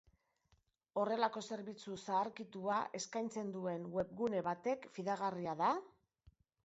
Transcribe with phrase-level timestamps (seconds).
[1.01, 5.69] Horrelako zerbitzu zaharkitua eskaintzen duen webgune batek fidagarria da?